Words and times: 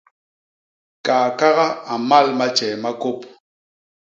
Kaakaga 1.05 1.67
a 1.91 1.93
mmal 1.99 2.27
matjee 2.37 2.75
ma 2.81 2.89
kôp. 3.01 3.19